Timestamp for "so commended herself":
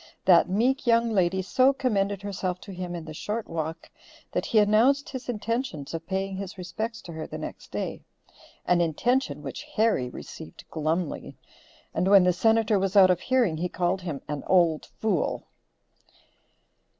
1.43-2.59